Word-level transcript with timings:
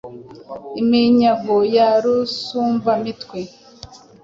Iminyago 0.81 1.55
ya 1.75 1.89
Rusumba-mitwe, 2.03 3.39